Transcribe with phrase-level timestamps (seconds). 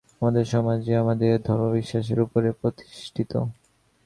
[0.21, 3.31] আমাদের সমাজ যে আমাদের ধর্মবিশ্বাসের উপরে প্রতিষ্ঠিত।